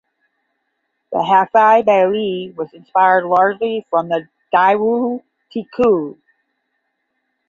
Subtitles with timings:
[1.11, 6.17] The Hafei Baili was inspired largely from the Daewoo Tico.